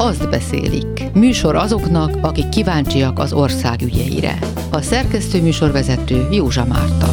[0.00, 1.12] azt beszélik.
[1.14, 4.38] Műsor azoknak, akik kíváncsiak az ország ügyeire.
[4.70, 7.12] A szerkesztő műsorvezető Józsa Márta.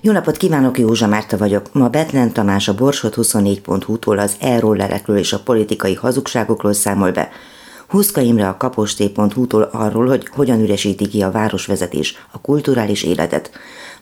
[0.00, 1.72] Jó napot kívánok, Józsa Márta vagyok.
[1.72, 7.28] Ma Betlen Tamás a Borsot 24.hu-tól az e-rollerekről és a politikai hazugságokról számol be.
[7.88, 13.50] Huszka Imre a kaposté.hu-tól arról, hogy hogyan üresíti ki a városvezetés a kulturális életet.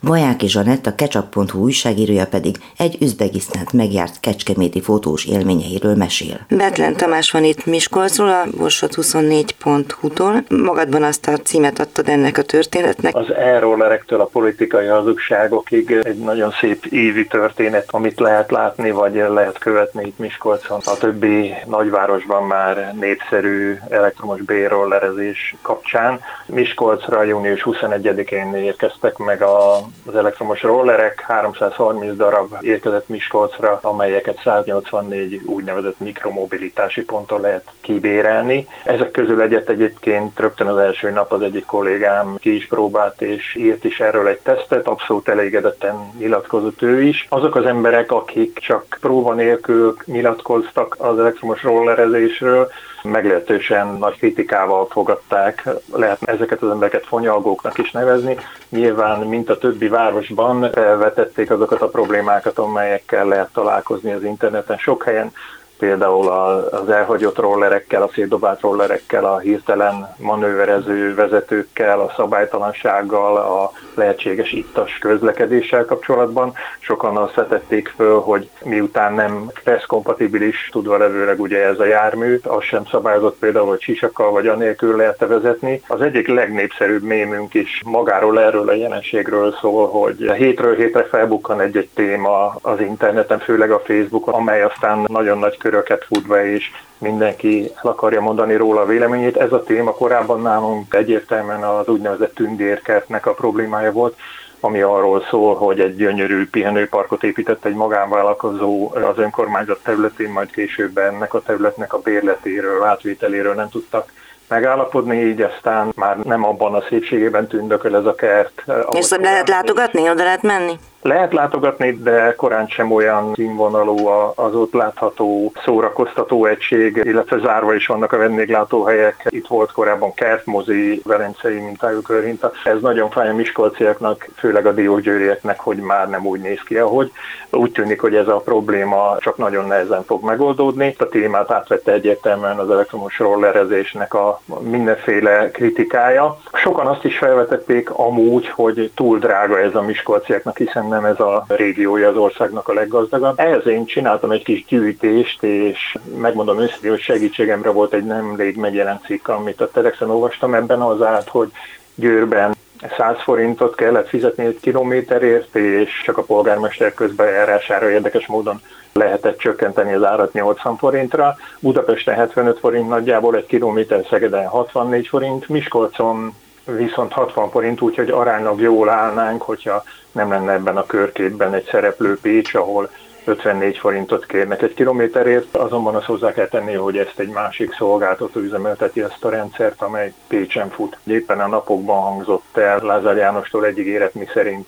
[0.01, 6.47] Vajáki Zsanett, a Ketchup.hu újságírója pedig egy Üzbegisztánt megjárt kecskeméti fotós élményeiről mesél.
[6.49, 10.45] Betlen Tamás van itt Miskolcról, a Borsot 24.hu-tól.
[10.49, 13.15] Magadban azt a címet adtad ennek a történetnek.
[13.15, 19.59] Az e-rollerektől a politikai hazugságokig egy nagyon szép ívi történet, amit lehet látni, vagy lehet
[19.59, 20.81] követni itt Miskolcon.
[20.85, 26.21] A többi nagyvárosban már népszerű elektromos B-rollerezés kapcsán.
[26.47, 35.41] Miskolcra június 21-én érkeztek meg a az elektromos rollerek, 330 darab érkezett Miskolcra, amelyeket 184
[35.45, 38.67] úgynevezett mikromobilitási ponton lehet kibérelni.
[38.85, 43.55] Ezek közül egyet egyébként rögtön az első nap az egyik kollégám ki is próbált, és
[43.55, 47.27] írt is erről egy tesztet, abszolút elégedetten nyilatkozott ő is.
[47.29, 52.71] Azok az emberek, akik csak próba nélkül nyilatkoztak az elektromos rollerezésről,
[53.07, 58.37] meglehetősen nagy kritikával fogadták, lehet ezeket az embereket fonyalgóknak is nevezni.
[58.69, 64.77] Nyilván, mint a többi városban felvetették azokat a problémákat, amelyekkel lehet találkozni az interneten.
[64.77, 65.33] Sok helyen
[65.79, 66.29] például
[66.71, 74.99] az elhagyott rollerekkel, a szétdobált rollerekkel, a hirtelen manőverező vezetőkkel, a szabálytalansággal, a lehetséges ittas
[74.99, 76.53] közlekedéssel kapcsolatban.
[76.79, 82.41] Sokan azt vetették föl, hogy miután nem PESZ kompatibilis tudva levőleg ugye ez a jármű,
[82.43, 85.83] az sem szabályozott például, hogy sisakkal vagy anélkül lehet vezetni.
[85.89, 91.89] Az egyik legnépszerűbb mémünk is magáról erről a jelenségről szól, hogy hétről hétre felbukkan egy-egy
[91.95, 97.91] téma az interneten, főleg a Facebookon, amely aztán nagyon nagy köröket futva és mindenki el
[97.91, 99.37] akarja mondani róla a véleményét.
[99.37, 104.17] Ez a téma korábban nálunk egyértelműen az úgynevezett tündérkertnek a problémája volt,
[104.61, 110.99] ami arról szól, hogy egy gyönyörű pihenőparkot épített egy magánvállalkozó az önkormányzat területén, majd később
[110.99, 114.13] ennek a területnek a bérletéről, átvételéről nem tudtak
[114.49, 118.65] megállapodni, így aztán már nem abban a szépségében tündököl ez a kert.
[118.91, 120.79] És lehet látogatni, oda lehet menni?
[121.07, 127.87] Lehet látogatni, de korán sem olyan színvonalú az ott látható szórakoztató egység, illetve zárva is
[127.87, 129.27] vannak a vendéglátóhelyek.
[129.29, 132.53] Itt volt korábban kertmozi, velencei mintájú körhinta.
[132.65, 137.13] Ez nagyon fáj a miskolciaknak, főleg a diósgyőrieknek, hogy már nem úgy néz ki, ahogy.
[137.51, 140.95] Úgy tűnik, hogy ez a probléma csak nagyon nehezen fog megoldódni.
[140.99, 146.39] A témát átvette egyértelműen az elektromos rollerezésnek a mindenféle kritikája.
[146.53, 151.45] Sokan azt is felvetették amúgy, hogy túl drága ez a miskolciaknak, hiszen nem ez a
[151.49, 153.39] régiója az országnak a leggazdagabb.
[153.39, 159.05] Ehhez én csináltam egy kis gyűjtést, és megmondom őszintén, hogy segítségemre volt egy nemrég megjelent
[159.05, 161.51] cikk, amit a Telexen olvastam, ebben az állt, hogy
[161.95, 162.55] Győrben
[162.97, 168.61] 100 forintot kellett fizetni egy kilométerért, és csak a polgármester közbejárására érdekes módon
[168.93, 171.37] lehetett csökkenteni az árat 80 forintra.
[171.59, 176.35] Budapesten 75 forint nagyjából, egy kilométer Szegeden 64 forint, Miskolcon
[176.65, 179.83] viszont 60 forint, úgyhogy aránylag jól állnánk, hogyha
[180.17, 182.91] nem lenne ebben a körképben egy szereplő Pécs, ahol
[183.25, 188.41] 54 forintot kérnek egy kilométerért, azonban azt hozzá kell tenni, hogy ezt egy másik szolgáltató
[188.41, 190.99] üzemelteti ezt a rendszert, amely Pécsen fut.
[191.05, 194.67] Éppen a napokban hangzott el Lázár Jánostól egy ígéret, mi szerint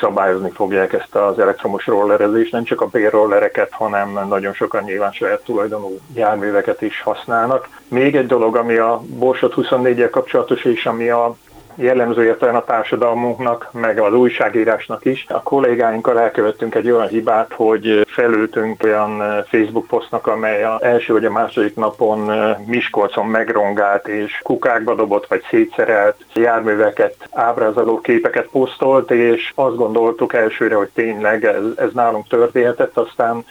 [0.00, 5.44] szabályozni fogják ezt az elektromos rollerezést, nem csak a bérrollereket, hanem nagyon sokan nyilván saját
[5.44, 7.68] tulajdonú járműveket is használnak.
[7.88, 11.36] Még egy dolog, ami a Borsot 24-el kapcsolatos, és ami a
[11.76, 15.26] jellemző értelme a társadalmunknak, meg az újságírásnak is.
[15.28, 21.24] A kollégáinkkal elkövettünk egy olyan hibát, hogy felültünk olyan Facebook posztnak, amely az első vagy
[21.24, 22.30] a második napon
[22.66, 30.74] Miskolcon megrongált és kukákba dobott vagy szétszerelt járműveket, ábrázoló képeket posztolt, és azt gondoltuk elsőre,
[30.74, 33.44] hogy tényleg ez, ez nálunk történhetett, aztán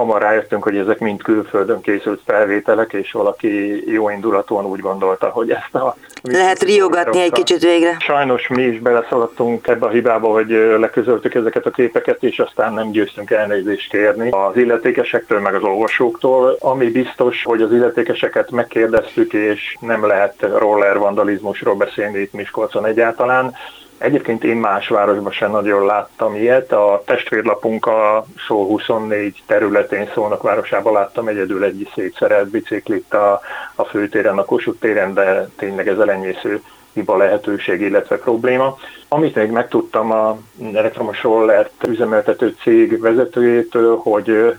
[0.00, 5.50] hamar rájöttünk, hogy ezek mind külföldön készült felvételek, és valaki jó indulatúan úgy gondolta, hogy
[5.50, 5.96] ezt a...
[6.22, 7.96] Lehet riogatni egy kicsit végre.
[7.98, 10.48] Sajnos mi is beleszaladtunk ebbe a hibába, hogy
[10.78, 16.56] leközöltük ezeket a képeket, és aztán nem győztünk elnézést kérni az illetékesektől, meg az olvasóktól.
[16.60, 23.54] Ami biztos, hogy az illetékeseket megkérdeztük, és nem lehet roller vandalizmusról beszélni itt Miskolcon egyáltalán.
[24.00, 26.72] Egyébként én más városban sem nagyon láttam ilyet.
[26.72, 33.40] A testvérlapunk a Szó 24 területén Szolnok városában láttam egyedül egy szétszerelt biciklit a,
[33.74, 36.62] a főtéren, a Kossuth téren, de tényleg ez elenyésző
[36.92, 38.76] hiba lehetőség, illetve probléma.
[39.08, 40.38] Amit még megtudtam a
[40.74, 44.54] elektromos rollert üzemeltető cég vezetőjétől, hogy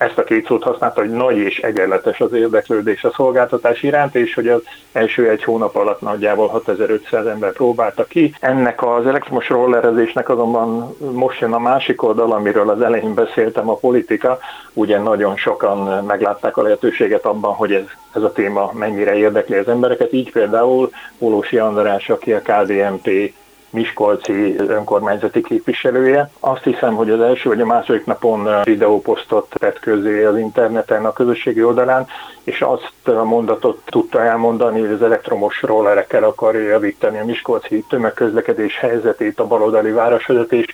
[0.00, 4.34] ezt a két szót használta, hogy nagy és egyenletes az érdeklődés a szolgáltatás iránt, és
[4.34, 4.62] hogy az
[4.92, 8.34] első egy hónap alatt nagyjából 6500 ember próbálta ki.
[8.40, 13.74] Ennek az elektromos rollerezésnek azonban most jön a másik oldal, amiről az elején beszéltem, a
[13.74, 14.38] politika.
[14.72, 19.68] Ugye nagyon sokan meglátták a lehetőséget abban, hogy ez, ez a téma mennyire érdekli az
[19.68, 20.12] embereket.
[20.12, 23.32] Így például Pólósi András, aki a KDMP
[23.72, 26.30] Miskolci önkormányzati képviselője.
[26.40, 31.12] Azt hiszem, hogy az első vagy a második napon videóposztot tett közé az interneten, a
[31.12, 32.06] közösségi oldalán,
[32.42, 38.78] és azt a mondatot tudta elmondani, hogy az elektromos rollerekkel akarja javítani a Miskolci tömegközlekedés
[38.78, 40.66] helyzetét, a baloldali városvezetés,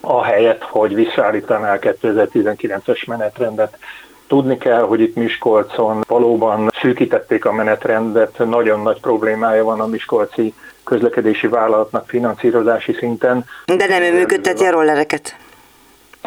[0.00, 3.78] ahelyett, hogy visszaállítaná a 2019-es menetrendet.
[4.26, 10.54] Tudni kell, hogy itt Miskolcon valóban szűkítették a menetrendet, nagyon nagy problémája van a Miskolci
[10.86, 13.44] közlekedési vállalatnak finanszírozási szinten.
[13.64, 15.36] De nem ő működteti a rollereket?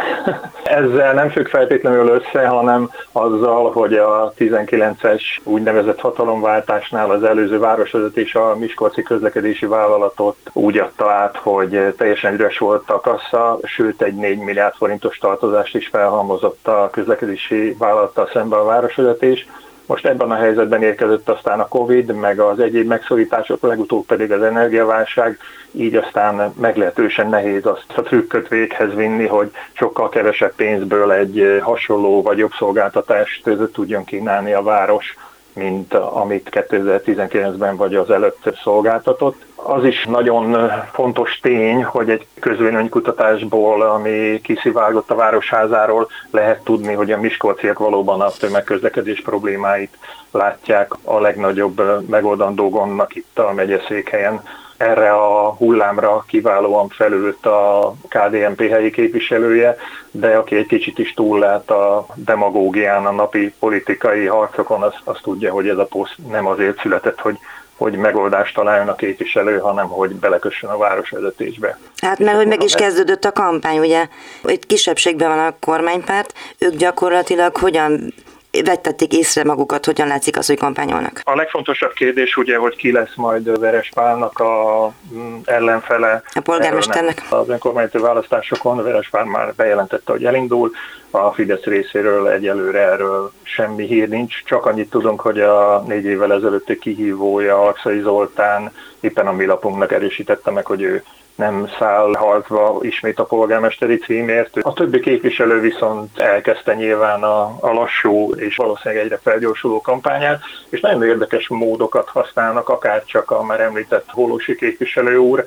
[0.63, 8.35] Ezzel nem függ feltétlenül össze, hanem azzal, hogy a 19-es úgynevezett hatalomváltásnál az előző városvezetés
[8.35, 14.15] a Miskolci közlekedési vállalatot úgy adta át, hogy teljesen üres volt a kassa, sőt egy
[14.15, 19.47] 4 milliárd forintos tartozást is felhalmozott a közlekedési vállalattal szemben a városvezetés
[19.89, 24.41] most ebben a helyzetben érkezett aztán a Covid, meg az egyéb megszorítások, legutóbb pedig az
[24.41, 25.37] energiaválság,
[25.71, 32.21] így aztán meglehetősen nehéz azt a trükköt véghez vinni, hogy sokkal kevesebb pénzből egy hasonló
[32.21, 35.15] vagy jobb szolgáltatást tudjon kínálni a város
[35.53, 39.45] mint amit 2019-ben vagy az előtt szolgáltatott.
[39.55, 47.11] Az is nagyon fontos tény, hogy egy közvéleménykutatásból, ami kisziválgott a Városházáról, lehet tudni, hogy
[47.11, 49.97] a miskolciak valóban a tömegközlekedés problémáit
[50.31, 54.41] látják a legnagyobb megoldandó gondnak itt a megyeszékhelyen
[54.79, 59.77] erre a hullámra kiválóan felült a KDNP helyi képviselője,
[60.11, 65.51] de aki egy kicsit is túllát a demagógián, a napi politikai harcokon, az, az tudja,
[65.51, 67.37] hogy ez a poszt nem azért született, hogy
[67.77, 71.77] hogy megoldást találjon a képviselő, hanem hogy belekössön a városvezetésbe.
[72.01, 74.07] Hát mert hogy meg is kezdődött a kampány, ugye?
[74.43, 78.13] Egy kisebbségben van a kormánypárt, ők gyakorlatilag hogyan
[78.51, 81.21] vettették észre magukat, hogyan látszik az, hogy kampányolnak?
[81.23, 86.23] A legfontosabb kérdés ugye, hogy ki lesz majd Veres Pálnak a mm, ellenfele.
[86.33, 87.25] A polgármesternek.
[87.29, 90.71] Az önkormányzati választásokon Veres Pál már bejelentette, hogy elindul.
[91.11, 96.33] A Fidesz részéről egyelőre erről semmi hír nincs, csak annyit tudunk, hogy a négy évvel
[96.33, 101.03] ezelőtti kihívója Arcai Zoltán éppen a mi lapunknak erősítette meg, hogy ő
[101.39, 104.57] nem száll harcba ismét a polgármesteri címért.
[104.61, 110.79] A többi képviselő viszont elkezdte nyilván a, a lassú és valószínűleg egyre felgyorsuló kampányát, és
[110.79, 115.45] nagyon érdekes módokat használnak, akár csak a már említett Holósi képviselő úr,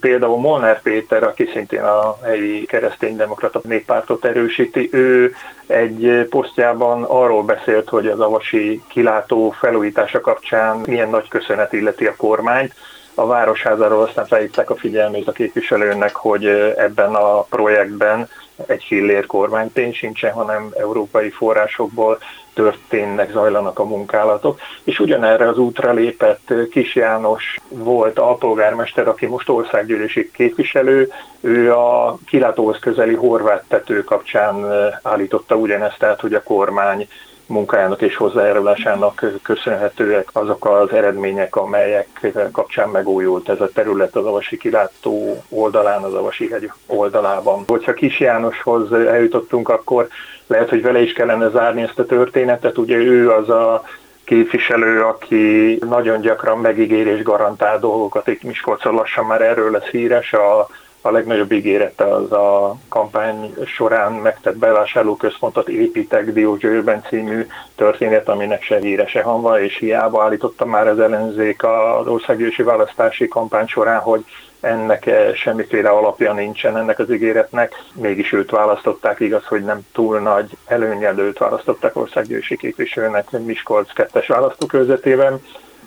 [0.00, 5.34] Például Molnár Péter, aki szintén a helyi kereszténydemokrata néppártot erősíti, ő
[5.66, 12.16] egy posztjában arról beszélt, hogy az avasi kilátó felújítása kapcsán milyen nagy köszönet illeti a
[12.16, 12.74] kormányt,
[13.14, 18.28] a Városházáról aztán felhívták a figyelmét a képviselőnek, hogy ebben a projektben
[18.66, 22.18] egy fillér kormánypénz sincsen, hanem európai forrásokból
[22.54, 24.60] történnek, zajlanak a munkálatok.
[24.84, 31.10] És ugyanerre az útra lépett Kis János volt alpolgármester, aki most országgyűlési képviselő,
[31.40, 34.66] ő a kilátóhoz közeli horvát tető kapcsán
[35.02, 37.08] állította ugyanezt, tehát hogy a kormány
[37.52, 44.56] munkájának és hozzájárulásának köszönhetőek azok az eredmények, amelyek kapcsán megújult ez a terület az Avasi
[44.56, 47.64] kilátó oldalán, az Avasi hegy oldalában.
[47.66, 50.08] Hogyha Kis Jánoshoz eljutottunk, akkor
[50.46, 52.78] lehet, hogy vele is kellene zárni ezt a történetet.
[52.78, 53.82] Ugye ő az a
[54.24, 58.28] képviselő, aki nagyon gyakran megígér és garantál dolgokat.
[58.28, 60.32] Itt Miskolcon lassan már erről lesz híres.
[60.32, 60.68] A
[61.02, 68.78] a legnagyobb ígérete az a kampány során megtett bevásárlóközpontot építek Diógyőrben című történet, aminek se
[68.78, 74.24] híre se hanva, és hiába állította már az ellenzék az országgyűlési választási kampány során, hogy
[74.60, 80.56] ennek semmiféle alapja nincsen ennek az ígéretnek, mégis őt választották, igaz, hogy nem túl nagy
[80.66, 85.40] előnyel őt választották országgyűlési képviselőnek Miskolc kettes választókörzetében,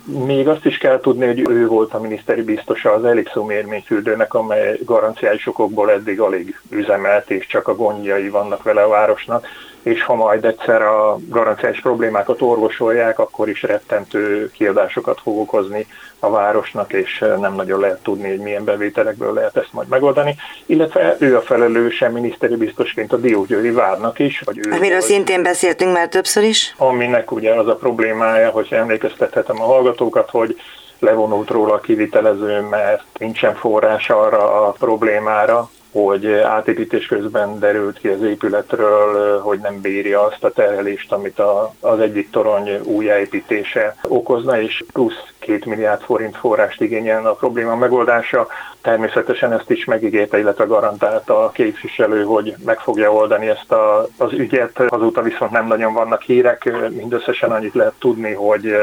[0.06, 4.78] még azt is kell tudni, hogy ő volt a miniszteri biztosa az Elixó mérményfürdőnek, amely
[4.84, 9.46] garanciális okokból eddig alig üzemelt, és csak a gondjai vannak vele a városnak
[9.86, 15.86] és ha majd egyszer a garanciás problémákat orvosolják, akkor is rettentő kiadásokat fog okozni
[16.18, 20.36] a városnak, és nem nagyon lehet tudni, hogy milyen bevételekből lehet ezt majd megoldani.
[20.66, 24.40] Illetve ő a felelőse miniszteri biztosként a Diógyőri várnak is.
[24.44, 26.74] Vagy ő, Amiről vagy, szintén beszéltünk már többször is.
[26.78, 30.56] Aminek ugye az a problémája, hogy emlékeztethetem a hallgatókat, hogy
[30.98, 35.70] levonult róla a kivitelező, mert nincsen forrás arra a problémára,
[36.04, 41.74] hogy átépítés közben derült ki az épületről, hogy nem bírja azt a terhelést, amit a,
[41.80, 48.46] az egyik torony újjáépítése okozna, és plusz két milliárd forint forrást igényelne a probléma megoldása.
[48.80, 54.32] Természetesen ezt is megígérte, illetve garantálta a képviselő, hogy meg fogja oldani ezt a, az
[54.32, 54.80] ügyet.
[54.80, 58.74] Azóta viszont nem nagyon vannak hírek, mindösszesen annyit lehet tudni, hogy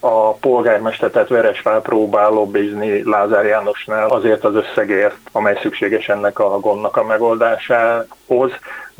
[0.00, 6.60] a polgármester, tehát Veresvár próbál lobbizni Lázár Jánosnál azért az összegért, amely szükséges ennek a
[6.60, 8.17] gondnak a megoldásához.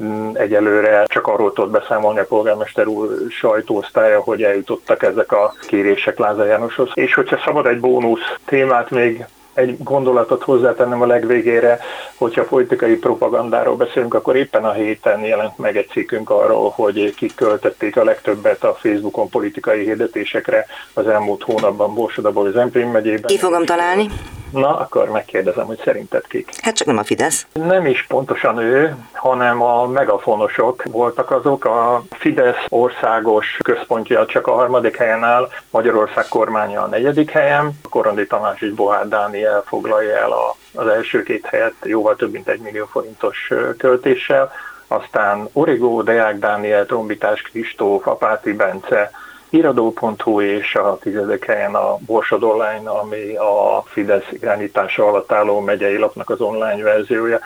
[0.02, 6.18] Mm, egyelőre csak arról tudott beszámolni a polgármester úr sajtóosztálya, hogy eljutottak ezek a kérések
[6.18, 6.90] Lázár Jánoshoz.
[6.94, 9.26] És hogyha szabad egy bónusz témát még
[9.58, 11.78] egy gondolatot hozzátennem a legvégére,
[12.14, 17.34] hogyha politikai propagandáról beszélünk, akkor éppen a héten jelent meg egy cikkünk arról, hogy kik
[17.34, 23.26] költötték a legtöbbet a Facebookon politikai hirdetésekre az elmúlt hónapban Borsodabból az Empén megyében.
[23.26, 24.08] Ki fogom találni?
[24.52, 26.50] Na, akkor megkérdezem, hogy szerinted kik?
[26.60, 27.46] Hát csak nem a Fidesz.
[27.52, 31.64] Nem is pontosan ő, hanem a megafonosok voltak azok.
[31.64, 38.26] A Fidesz országos központja csak a harmadik helyen áll, Magyarország kormánya a negyedik helyen, Korondi
[38.26, 42.60] Tamás és Bohár Dániel foglalja el a, az első két helyet jóval több mint egy
[42.60, 44.52] millió forintos költéssel,
[44.86, 49.10] aztán Origó, Deák Dániel, Trombitás Kristóf, Apáti Bence,
[49.50, 55.96] Iradó.hu és a tizedik helyen a Borsod Online, ami a Fidesz irányítása alatt álló megyei
[55.96, 57.38] lapnak az online verziója.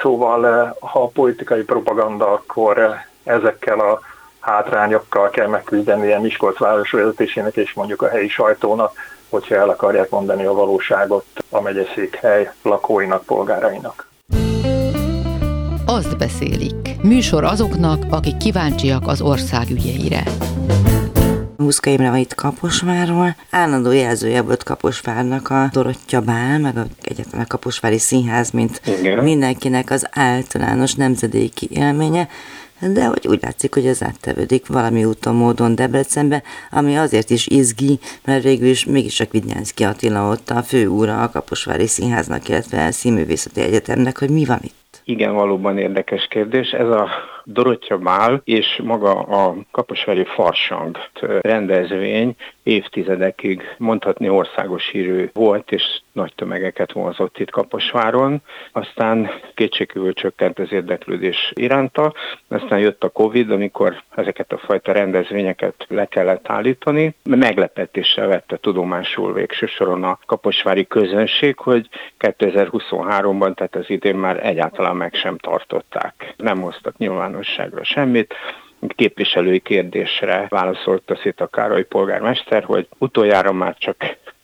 [0.00, 4.00] Szóval, eh, ha a politikai propaganda, akkor eh, ezekkel a
[4.40, 8.92] hátrányokkal kell megküzdeni a Miskolc városvezetésének és mondjuk a helyi sajtónak,
[9.28, 14.08] hogyha el akarják mondani a valóságot a megyeszékhely lakóinak, polgárainak.
[15.86, 17.02] Azt beszélik.
[17.02, 20.22] Műsor azoknak, akik kíváncsiak az ország ügyeire.
[21.64, 23.36] Huszka Imre van itt Kaposvárról.
[23.50, 29.24] Állandó jelzője volt Kaposvárnak a Dorottya Bál, meg a, egyetlen a Kaposvári Színház, mint Igen.
[29.24, 32.28] mindenkinek az általános nemzedéki élménye
[32.92, 37.98] de hogy úgy látszik, hogy ez áttevődik valami úton, módon Debrecenbe, ami azért is izgi,
[38.24, 42.92] mert végül is mégis csak Vidnyánszki Attila ott a főúra a Kaposvári Színháznak, illetve a
[42.92, 45.02] Színművészeti Egyetemnek, hogy mi van itt.
[45.04, 46.70] Igen, valóban érdekes kérdés.
[46.70, 47.08] Ez a
[47.44, 50.98] Dorottya Bál és maga a Kaposvári Farsang
[51.40, 58.42] rendezvény évtizedekig mondhatni országos hírű volt, és nagy tömegeket vonzott itt Kaposváron.
[58.72, 62.14] Aztán kétségkívül csökkent az érdeklődés iránta,
[62.48, 67.14] aztán jött a Covid, amikor ezeket a fajta rendezvényeket le kellett állítani.
[67.24, 74.96] Meglepetéssel vette tudomásul végső soron a kaposvári közönség, hogy 2023-ban, tehát az idén már egyáltalán
[74.96, 76.34] meg sem tartották.
[76.36, 76.98] Nem hoztak
[77.40, 78.34] nyilvánosságra semmit,
[78.88, 83.96] képviselői kérdésre válaszolt a Szita Károly polgármester, hogy utoljára már csak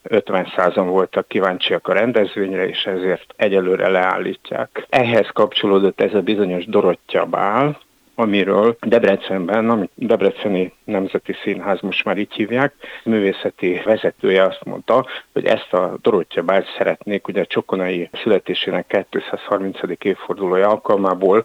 [0.04, 4.86] 50%-an voltak kíváncsiak a rendezvényre, és ezért egyelőre leállítják.
[4.88, 7.78] Ehhez kapcsolódott ez a bizonyos Dorottya Bál,
[8.14, 12.74] amiről Debrecenben, ami Debreceni Nemzeti Színház most már így hívják,
[13.04, 19.78] művészeti vezetője azt mondta, hogy ezt a Dorottya Bált szeretnék ugye a Csokonai születésének 230.
[20.02, 21.44] évfordulója alkalmából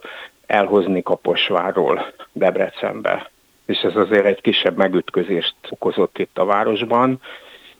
[0.52, 3.30] elhozni Kaposváról Debrecenbe.
[3.66, 7.20] És ez azért egy kisebb megütközést okozott itt a városban,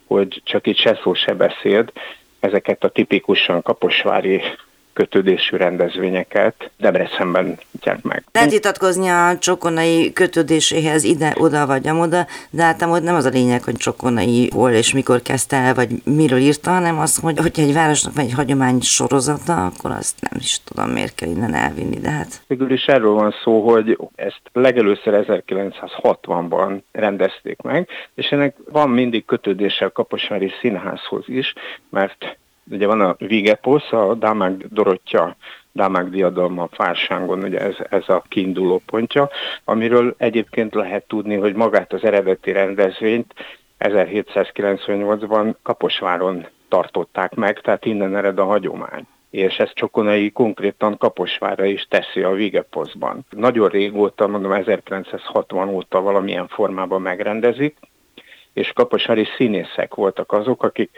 [0.07, 1.93] hogy csak itt se szó se beszéd,
[2.41, 4.43] ezeket a tipikusan kaposvári
[4.93, 8.25] kötődésű rendezvényeket Debrecenben nyitják meg.
[8.33, 13.63] Lehet vitatkozni a csokonai kötődéséhez ide-oda vagy amoda, de hát hogy nem az a lényeg,
[13.63, 17.73] hogy csokonai hol és mikor kezdte el, vagy miről írta, hanem az, hogy hogyha egy
[17.73, 22.11] városnak van egy hagyomány sorozata, akkor azt nem is tudom, miért kell innen elvinni, de
[22.11, 22.43] hát.
[22.47, 29.25] Végül is erről van szó, hogy ezt legelőször 1960-ban rendezték meg, és ennek van mindig
[29.25, 31.55] kötődése a Kaposvári Színházhoz is,
[31.91, 32.37] mert
[32.71, 35.37] Ugye van a Vigeposz, a Dámák Dorottya
[35.73, 39.31] Dámák diadalma Fársángon, ugye ez, ez a kiinduló pontja,
[39.65, 43.35] amiről egyébként lehet tudni, hogy magát az eredeti rendezvényt
[43.79, 51.87] 1798-ban Kaposváron tartották meg, tehát innen ered a hagyomány és ez Csokonai konkrétan Kaposvára is
[51.89, 53.27] teszi a Vigeposzban.
[53.31, 57.77] Nagyon régóta, mondom 1960 óta valamilyen formában megrendezik,
[58.53, 60.91] és kaposvári színészek voltak azok, akik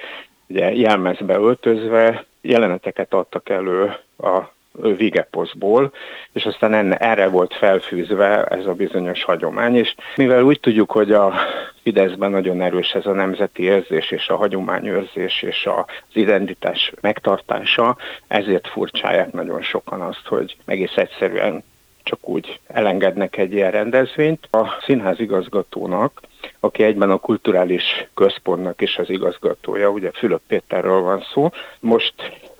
[0.48, 4.52] ugye jelmezbe öltözve jeleneteket adtak elő a
[4.96, 5.92] Vigeposzból,
[6.32, 11.12] és aztán enne, erre volt felfűzve ez a bizonyos hagyomány, és mivel úgy tudjuk, hogy
[11.12, 11.34] a
[11.82, 17.96] Fideszben nagyon erős ez a nemzeti érzés és a hagyományőrzés és az identitás megtartása,
[18.26, 21.64] ezért furcsálják nagyon sokan azt, hogy egész egyszerűen
[22.02, 24.48] csak úgy elengednek egy ilyen rendezvényt.
[24.50, 26.20] A színház igazgatónak,
[26.60, 32.14] aki egyben a kulturális központnak is az igazgatója, ugye Fülöp Péterről van szó, most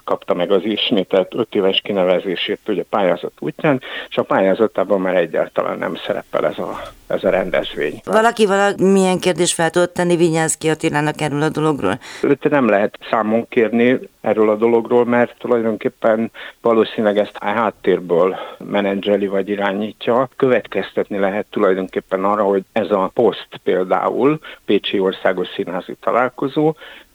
[0.05, 5.79] kapta meg az ismételt öt éves kinevezését ugye pályázat útján, és a pályázatában már egyáltalán
[5.79, 8.01] nem szerepel ez a, ez a rendezvény.
[8.05, 11.99] Valaki valamilyen kérdés fel tudott tenni Vinyánszki Attilának erről a dologról?
[12.23, 16.31] Őt nem lehet számon kérni erről a dologról, mert tulajdonképpen
[16.61, 18.37] valószínűleg ezt a háttérből
[18.71, 20.29] menedzseli vagy irányítja.
[20.37, 26.75] Következtetni lehet tulajdonképpen arra, hogy ez a poszt például Pécsi Országos Színházi Találkozó,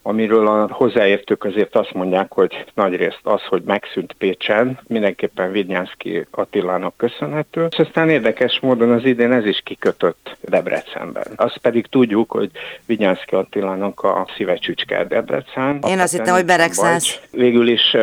[0.09, 6.97] amiről a hozzáértők azért azt mondják, hogy nagyrészt az, hogy megszűnt Pécsen, mindenképpen Vidnyánszki Attilának
[6.97, 11.27] köszönhető, és aztán érdekes módon az idén ez is kikötött Debrecenben.
[11.35, 12.49] Azt pedig tudjuk, hogy
[12.85, 15.79] Vidnyánszki Attilának a szíve csücske Debrecen.
[15.87, 17.19] Én azt hittem, hogy Beregszász.
[17.31, 17.95] Végül is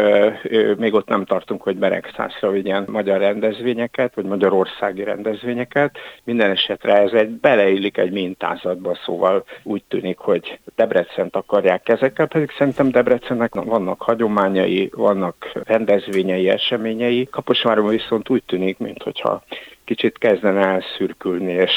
[0.76, 5.98] még ott nem tartunk, hogy Beregszászra vigyen magyar rendezvényeket, vagy magyarországi rendezvényeket.
[6.24, 12.50] Minden esetre ez egy beleillik egy mintázatba, szóval úgy tűnik, hogy Debrecent akarják ezekkel pedig
[12.58, 17.28] szerintem Debrecennek vannak hagyományai, vannak rendezvényei, eseményei.
[17.30, 19.42] Kaposváron viszont úgy tűnik, mintha
[19.84, 21.72] kicsit kezdene elszürkülni és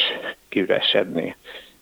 [0.50, 1.36] kiüresedni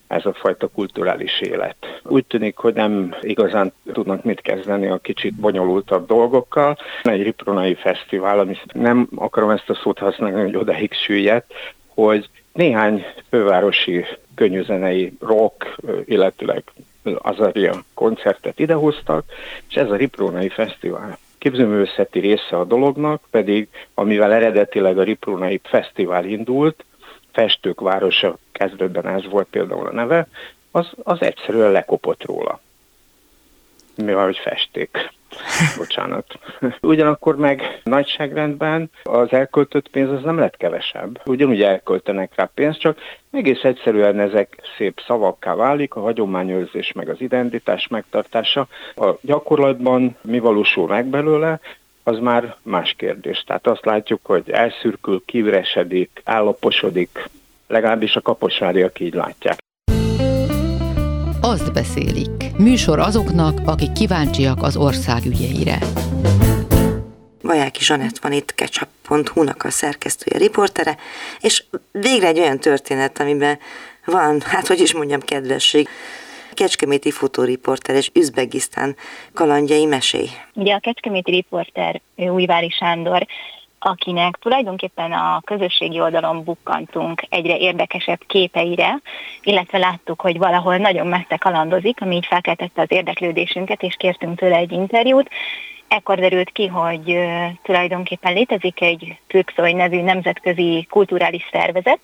[0.07, 2.01] ez a fajta kulturális élet.
[2.03, 6.77] Úgy tűnik, hogy nem igazán tudnak mit kezdeni a kicsit bonyolultabb dolgokkal.
[7.03, 11.43] Egy Ripronai Fesztivál, ami nem akarom ezt a szót használni, hogy odaig süllyed,
[11.87, 16.63] hogy néhány fővárosi könnyűzenei rock, illetőleg
[17.15, 19.25] Azaria koncertet idehoztak,
[19.69, 26.25] és ez a Riprónai Fesztivál képzőművészeti része a dolognak, pedig amivel eredetileg a Riprónai Fesztivál
[26.25, 26.85] indult,
[27.31, 30.27] Festők városa kezdetben ez volt például a neve,
[30.71, 32.59] az, az egyszerűen lekopott róla.
[33.97, 35.11] Mivel, hogy festék.
[35.77, 36.25] Bocsánat.
[36.81, 41.21] Ugyanakkor meg nagyságrendben az elköltött pénz az nem lett kevesebb.
[41.25, 42.97] Ugyanúgy elköltenek rá pénzt, csak
[43.31, 48.67] egész egyszerűen ezek szép szavakká válik, a hagyományőrzés meg az identitás megtartása.
[48.95, 51.59] A gyakorlatban mi valósul meg belőle,
[52.03, 53.43] az már más kérdés.
[53.47, 57.29] Tehát azt látjuk, hogy elszürkül, kiüresedik, állaposodik,
[57.67, 59.57] legalábbis a kaposváriak így látják.
[61.59, 62.57] Azt beszélik.
[62.57, 65.77] Műsor azoknak, akik kíváncsiak az ország ügyeire.
[67.41, 70.97] Vajáki Zsanett van itt, ketchup.hu-nak a szerkesztője, riportere,
[71.41, 73.59] és végre egy olyan történet, amiben
[74.05, 75.87] van, hát hogy is mondjam, kedvesség.
[76.53, 78.95] Kecskeméti fotóriporter és Üzbegisztán
[79.33, 80.29] kalandjai mesély.
[80.53, 83.27] Ugye a Kecskeméti riporter Újvári Sándor
[83.79, 88.99] akinek tulajdonképpen a közösségi oldalon bukkantunk egyre érdekesebb képeire,
[89.41, 94.55] illetve láttuk, hogy valahol nagyon messze kalandozik, ami így felkeltette az érdeklődésünket, és kértünk tőle
[94.55, 95.29] egy interjút.
[95.87, 97.19] Ekkor derült ki, hogy
[97.63, 101.99] tulajdonképpen létezik egy Türkszói nevű nemzetközi kulturális szervezet,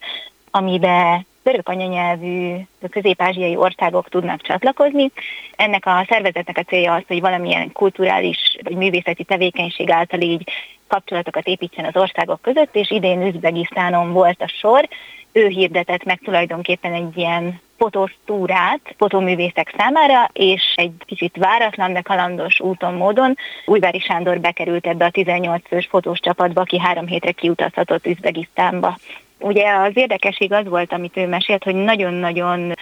[0.51, 2.55] amiben török anyanyelvű
[2.89, 5.11] közép-ázsiai országok tudnak csatlakozni.
[5.55, 10.51] Ennek a szervezetnek a célja az, hogy valamilyen kulturális vagy művészeti tevékenység által így
[10.87, 14.87] kapcsolatokat építsen az országok között, és idén Üzbegisztánon volt a sor.
[15.31, 22.01] Ő hirdetett meg tulajdonképpen egy ilyen fotós túrát fotóművészek számára, és egy kicsit váratlan, de
[22.01, 27.31] kalandos úton módon Újvári Sándor bekerült ebbe a 18 fős fotós csapatba, aki három hétre
[27.31, 28.97] kiutazhatott Üzbegisztánba.
[29.43, 32.73] Ugye az érdekesség az volt, amit ő mesélt, hogy nagyon-nagyon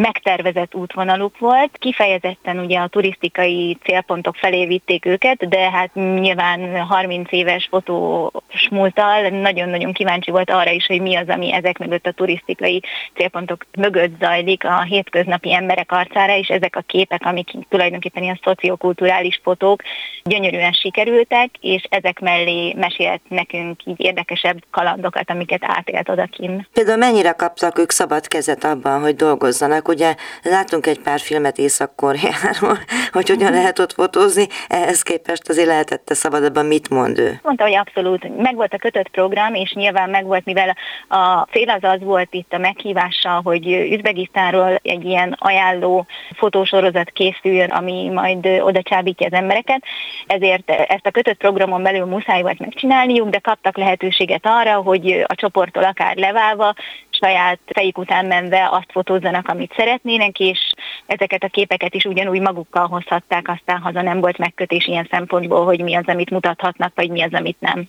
[0.00, 7.32] megtervezett útvonaluk volt, kifejezetten ugye a turisztikai célpontok felé vitték őket, de hát nyilván 30
[7.32, 12.12] éves fotós múltal nagyon-nagyon kíváncsi volt arra is, hogy mi az, ami ezek mögött a
[12.12, 12.82] turisztikai
[13.14, 19.40] célpontok mögött zajlik a hétköznapi emberek arcára, és ezek a képek, amik tulajdonképpen ilyen szociokulturális
[19.42, 19.82] fotók
[20.24, 26.66] gyönyörűen sikerültek, és ezek mellé mesélt nekünk így érdekesebb kalandokat, amiket átélt odakin.
[26.72, 32.78] Például mennyire kaptak ők szabad kezet abban, hogy dolgozzanak ugye látunk egy pár filmet Észak-Koreáról,
[33.16, 37.40] hogy hogyan lehet ott fotózni, ehhez képest azért lehetette szabadabban mit mond ő?
[37.42, 38.36] Mondta, hogy abszolút.
[38.36, 40.76] Meg volt a kötött program, és nyilván meg volt, mivel
[41.08, 47.70] a cél az az volt itt a meghívása, hogy Üzbegisztánról egy ilyen ajánló fotósorozat készüljön,
[47.70, 49.82] ami majd oda csábítja az embereket.
[50.26, 55.34] Ezért ezt a kötött programon belül muszáj volt megcsinálniuk, de kaptak lehetőséget arra, hogy a
[55.34, 56.74] csoporttól akár leválva
[57.20, 60.58] saját fejük után menve azt fotózzanak, amit szeretnének, és
[61.06, 65.82] ezeket a képeket is ugyanúgy magukkal hozhatták, aztán haza nem volt megkötés ilyen szempontból, hogy
[65.82, 67.88] mi az, amit mutathatnak, vagy mi az, amit nem.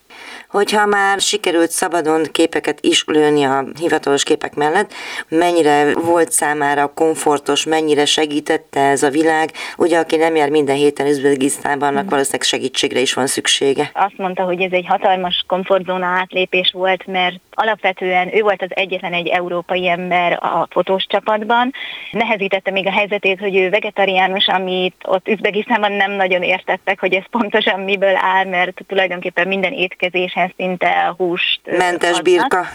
[0.49, 4.93] Hogyha már sikerült szabadon képeket is lőni a hivatalos képek mellett,
[5.29, 9.51] mennyire volt számára komfortos, mennyire segítette ez a világ?
[9.77, 12.09] Ugye, aki nem jár minden héten Üzbegisztánban, annak mm.
[12.09, 13.91] valószínűleg segítségre is van szüksége.
[13.93, 19.13] Azt mondta, hogy ez egy hatalmas komfortzóna átlépés volt, mert alapvetően ő volt az egyetlen
[19.19, 21.73] egy európai ember a fotós csapatban.
[22.11, 27.23] Nehezítette még a helyzetét, hogy ő vegetariánus, amit ott Üzbegisztánban nem nagyon értettek, hogy ez
[27.31, 32.23] pontosan miből áll, mert tulajdonképpen minden étkezéshez szinte húst Mentes adnak.
[32.23, 32.65] birka.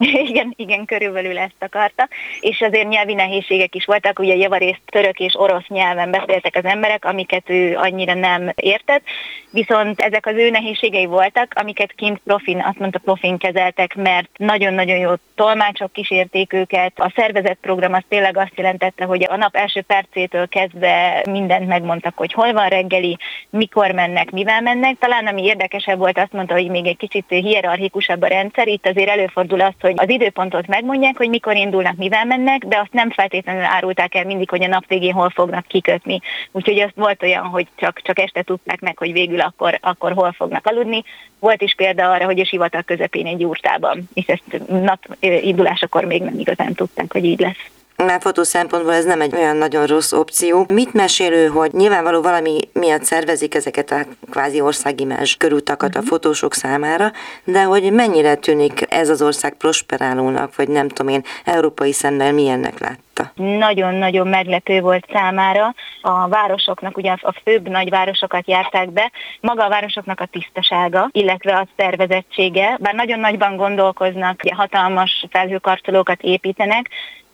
[0.28, 2.08] igen, igen, körülbelül ezt akarta,
[2.40, 7.04] és azért nyelvi nehézségek is voltak, ugye javarészt török és orosz nyelven beszéltek az emberek,
[7.04, 9.02] amiket ő annyira nem értett,
[9.50, 14.96] viszont ezek az ő nehézségei voltak, amiket kint profin, azt mondta profin kezeltek, mert nagyon-nagyon
[14.96, 16.92] jó tolmácsok kísérték őket.
[16.96, 22.16] A szervezett program az tényleg azt jelentette, hogy a nap első percétől kezdve mindent megmondtak,
[22.16, 23.16] hogy hol van reggeli,
[23.50, 24.98] mikor mennek, mivel mennek.
[24.98, 28.68] Talán ami érdekesebb volt, azt mondta, hogy még egy kicsit hierarchikusabb a rendszer.
[28.68, 32.92] Itt azért előfordul az, hogy az időpontot megmondják, hogy mikor indulnak, mivel mennek, de azt
[32.92, 36.20] nem feltétlenül árulták el mindig, hogy a nap végén hol fognak kikötni.
[36.52, 40.32] Úgyhogy azt volt olyan, hogy csak, csak este tudták meg, hogy végül akkor, akkor hol
[40.32, 41.04] fognak aludni.
[41.38, 46.22] Volt is példa arra, hogy a sivatag közepén egy jurtában, és ezt nap indulásakor még
[46.22, 47.79] nem igazán tudták, hogy így lesz.
[48.06, 50.64] Már fotó szempontból ez nem egy olyan nagyon rossz opció.
[50.68, 56.08] Mit mesélő, hogy nyilvánvaló valami miatt szervezik ezeket a kvázi országimás körutakat a mhm.
[56.08, 57.10] fotósok számára,
[57.44, 62.78] de hogy mennyire tűnik ez az ország prosperálónak, vagy nem tudom én, európai szemmel milyennek
[62.78, 63.32] látta?
[63.34, 65.74] Nagyon-nagyon meglepő volt számára.
[66.00, 69.10] A városoknak, ugye a főbb nagyvárosokat járták be,
[69.40, 76.22] maga a városoknak a tisztasága, illetve a szervezettsége, bár nagyon nagyban gondolkoznak, ugye hatalmas felhőkarcolókat
[76.22, 76.88] építenek,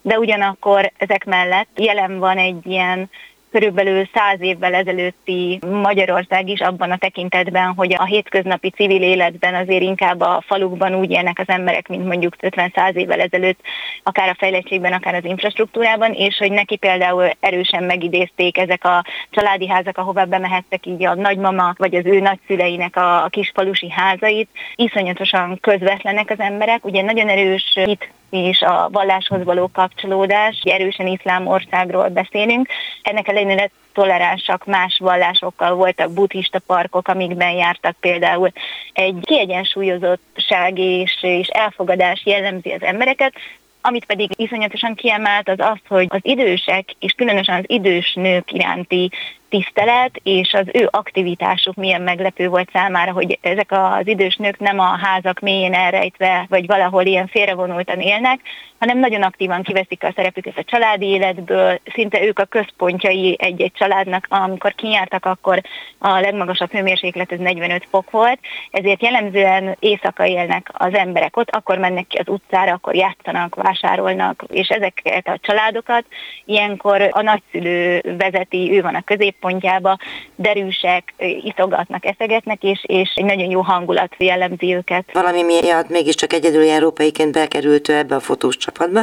[0.07, 3.11] de ugyanakkor ezek mellett jelen van egy ilyen
[3.57, 9.83] körülbelül száz évvel ezelőtti Magyarország is abban a tekintetben, hogy a hétköznapi civil életben azért
[9.83, 13.61] inkább a falukban úgy élnek az emberek, mint mondjuk 50-100 évvel ezelőtt,
[14.03, 19.69] akár a fejlettségben, akár az infrastruktúrában, és hogy neki például erősen megidézték ezek a családi
[19.69, 24.49] házak, ahová bemehettek így a nagymama vagy az ő nagyszüleinek a, a kisfalusi házait.
[24.75, 31.47] Iszonyatosan közvetlenek az emberek, ugye nagyon erős hit és a valláshoz való kapcsolódás, erősen iszlám
[31.47, 32.69] országról beszélünk.
[33.03, 33.46] Ennek ellenére
[33.93, 38.53] toleránsak más vallásokkal voltak buddhista parkok, amikben jártak például.
[38.93, 43.33] Egy kiegyensúlyozottság és, és elfogadás jellemzi az embereket,
[43.81, 49.11] amit pedig iszonyatosan kiemelt az az, hogy az idősek, és különösen az idős nők iránti
[49.49, 54.79] tisztelet, és az ő aktivitásuk milyen meglepő volt számára, hogy ezek az idős nők nem
[54.79, 58.41] a házak mélyén elrejtve, vagy valahol ilyen félrevonultan élnek,
[58.79, 64.27] hanem nagyon aktívan kiveszik a szerepüket a családi életből, szinte ők a központjai egy-egy családnak,
[64.29, 65.61] amikor kinyártak, akkor
[65.99, 68.39] a legmagasabb hőmérséklet ez 45 fok volt,
[68.71, 74.45] ezért jellemzően éjszaka élnek az emberek ott, akkor mennek ki az utcára, akkor játszanak, vásárolnak,
[74.49, 76.05] és ezeket a családokat
[76.45, 79.01] ilyenkor a nagyszülő vezeti, ő van a
[79.41, 79.99] középpontjába,
[80.35, 85.05] derűsek, iszogatnak, eszegetnek, és, és egy nagyon jó hangulat jellemzi őket.
[85.13, 89.01] Valami miatt mégiscsak egyedül európaiként bekerült ebbe a fotós csapatba.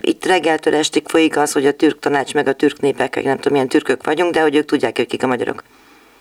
[0.00, 3.52] Itt reggeltől estig folyik az, hogy a türk tanács meg a türk népek, nem tudom,
[3.52, 5.62] milyen türkök vagyunk, de hogy ők tudják, hogy kik a magyarok.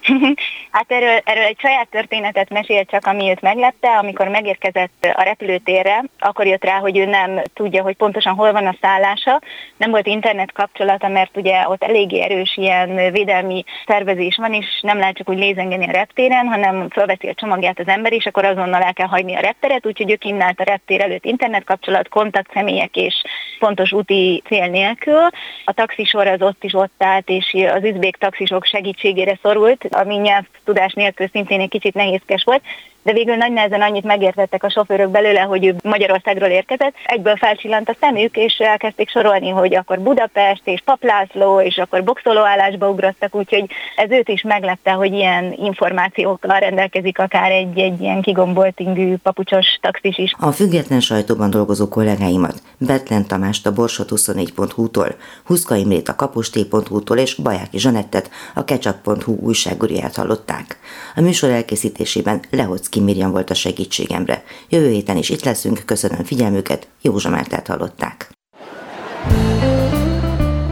[0.71, 6.03] hát erről, erről egy saját történetet mesélt csak, ami őt meglepte, amikor megérkezett a repülőtérre,
[6.19, 9.41] akkor jött rá, hogy ő nem tudja, hogy pontosan hol van a szállása,
[9.77, 14.97] nem volt internet kapcsolata, mert ugye ott eléggé erős ilyen védelmi szervezés van, és nem
[14.97, 18.81] lehet csak úgy lézengeni a reptéren, hanem felveszi a csomagját az ember, és akkor azonnal
[18.81, 22.95] el kell hagyni a repteret, úgyhogy ő kínált a reptér előtt internet kapcsolat, kontakt személyek
[22.95, 23.23] és
[23.59, 25.27] pontos úti cél nélkül.
[25.65, 30.45] A taxisor az ott is ott állt, és az üzbék taxisok segítségére szorult, ami nyelv
[30.63, 32.61] tudás nélkül szintén egy kicsit nehézkes volt,
[33.03, 36.93] de végül nagy nehezen annyit megértettek a sofőrök belőle, hogy ő Magyarországról érkezett.
[37.05, 42.89] Egyből felcsillant a szemük, és elkezdték sorolni, hogy akkor Budapest és Paplászló, és akkor boxolóállásba
[42.89, 48.79] ugrottak, úgyhogy ez őt is meglepte, hogy ilyen információkkal rendelkezik akár egy, egy ilyen kigombolt
[48.79, 50.33] ingű papucsos taxis is.
[50.39, 57.35] A független sajtóban dolgozó kollégáimat Betlen Tamást a Borsot 24.hu-tól, Huszka Imrét a kapusté.hu-tól és
[57.35, 60.77] Bajáki Zsanettet a ketchup.hu újságúriát hallották.
[61.15, 64.43] A műsor elkészítésében Lehoc Ki Miriam volt a segítségemre.
[64.69, 68.29] Jövő héten is itt leszünk, köszönöm figyelmüket, Józsa Mártát hallották.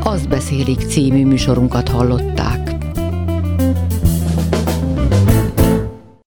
[0.04, 2.61] Azt beszélik című műsorunkat hallották.